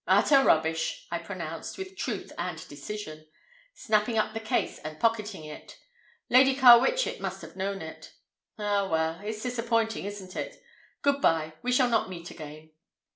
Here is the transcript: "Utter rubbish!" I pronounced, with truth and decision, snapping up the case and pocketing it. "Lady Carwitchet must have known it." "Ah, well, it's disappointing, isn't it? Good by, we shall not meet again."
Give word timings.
"Utter 0.07 0.43
rubbish!" 0.43 1.05
I 1.11 1.19
pronounced, 1.19 1.77
with 1.77 1.95
truth 1.95 2.31
and 2.35 2.67
decision, 2.67 3.27
snapping 3.75 4.17
up 4.17 4.33
the 4.33 4.39
case 4.39 4.79
and 4.79 4.99
pocketing 4.99 5.43
it. 5.45 5.77
"Lady 6.27 6.55
Carwitchet 6.55 7.19
must 7.21 7.43
have 7.43 7.55
known 7.55 7.83
it." 7.83 8.11
"Ah, 8.57 8.89
well, 8.89 9.19
it's 9.23 9.43
disappointing, 9.43 10.05
isn't 10.05 10.35
it? 10.35 10.59
Good 11.03 11.21
by, 11.21 11.53
we 11.61 11.71
shall 11.71 11.87
not 11.87 12.09
meet 12.09 12.31
again." 12.31 12.71